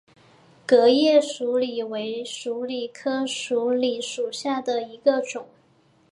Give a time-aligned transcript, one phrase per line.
[0.65, 5.45] 革叶鼠李为鼠李科鼠李属下的一个种。